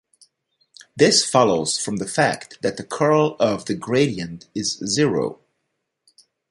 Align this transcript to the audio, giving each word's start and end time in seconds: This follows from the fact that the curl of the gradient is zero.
This 0.95 1.23
follows 1.23 1.77
from 1.77 1.97
the 1.97 2.07
fact 2.07 2.63
that 2.63 2.75
the 2.77 2.83
curl 2.83 3.35
of 3.39 3.65
the 3.65 3.75
gradient 3.75 4.47
is 4.55 4.79
zero. 4.87 5.41